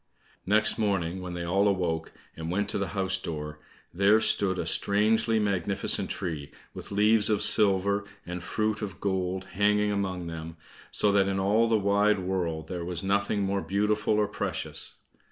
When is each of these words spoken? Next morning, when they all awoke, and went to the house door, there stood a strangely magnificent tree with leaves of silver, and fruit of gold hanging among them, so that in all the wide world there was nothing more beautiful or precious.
Next 0.47 0.79
morning, 0.79 1.21
when 1.21 1.35
they 1.35 1.43
all 1.43 1.67
awoke, 1.67 2.11
and 2.35 2.49
went 2.49 2.67
to 2.69 2.79
the 2.79 2.87
house 2.97 3.19
door, 3.19 3.59
there 3.93 4.19
stood 4.19 4.57
a 4.57 4.65
strangely 4.65 5.37
magnificent 5.37 6.09
tree 6.09 6.49
with 6.73 6.89
leaves 6.91 7.29
of 7.29 7.43
silver, 7.43 8.05
and 8.25 8.41
fruit 8.41 8.81
of 8.81 8.99
gold 8.99 9.45
hanging 9.53 9.91
among 9.91 10.25
them, 10.25 10.57
so 10.89 11.11
that 11.11 11.27
in 11.27 11.39
all 11.39 11.67
the 11.67 11.77
wide 11.77 12.17
world 12.17 12.67
there 12.67 12.83
was 12.83 13.03
nothing 13.03 13.43
more 13.43 13.61
beautiful 13.61 14.15
or 14.15 14.27
precious. 14.27 14.95